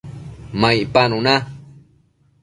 ma 0.59 0.69
icpanu 0.83 1.17
na 1.25 1.35